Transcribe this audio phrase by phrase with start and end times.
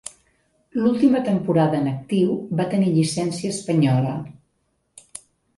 [0.77, 2.31] L'última temporada en actiu
[2.63, 4.19] va tenir llicència espanyola.